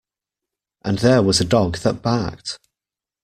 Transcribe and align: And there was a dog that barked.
And 0.83 0.97
there 0.97 1.21
was 1.21 1.39
a 1.39 1.45
dog 1.45 1.77
that 1.81 2.01
barked. 2.01 2.57